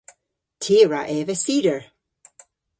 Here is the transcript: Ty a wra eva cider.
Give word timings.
Ty 0.61 0.75
a 0.83 0.85
wra 0.87 1.01
eva 1.17 1.35
cider. 1.43 1.81